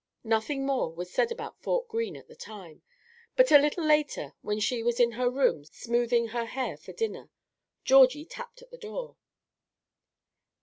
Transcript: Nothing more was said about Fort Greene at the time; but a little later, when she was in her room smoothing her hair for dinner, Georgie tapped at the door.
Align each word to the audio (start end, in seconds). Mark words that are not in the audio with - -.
Nothing 0.23 0.65
more 0.65 0.91
was 0.91 1.11
said 1.13 1.31
about 1.31 1.61
Fort 1.61 1.87
Greene 1.87 2.15
at 2.17 2.27
the 2.27 2.35
time; 2.35 2.81
but 3.35 3.51
a 3.51 3.59
little 3.59 3.85
later, 3.85 4.33
when 4.41 4.59
she 4.59 4.81
was 4.81 4.99
in 4.99 5.11
her 5.11 5.29
room 5.29 5.63
smoothing 5.63 6.29
her 6.29 6.45
hair 6.47 6.75
for 6.75 6.91
dinner, 6.91 7.29
Georgie 7.85 8.25
tapped 8.25 8.63
at 8.63 8.71
the 8.71 8.79
door. 8.79 9.15